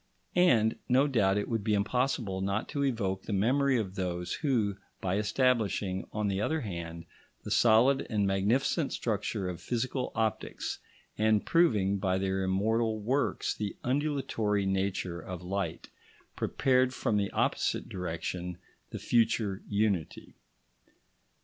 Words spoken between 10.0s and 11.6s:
optics, and